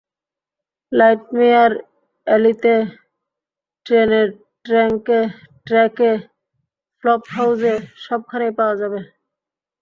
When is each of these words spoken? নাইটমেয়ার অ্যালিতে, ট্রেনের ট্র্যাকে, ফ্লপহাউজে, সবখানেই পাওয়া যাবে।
নাইটমেয়ার 0.91 1.71
অ্যালিতে, 2.27 2.75
ট্রেনের 3.85 4.27
ট্র্যাকে, 5.67 6.11
ফ্লপহাউজে, 7.03 7.73
সবখানেই 8.05 8.53
পাওয়া 8.59 8.75
যাবে। 8.81 8.99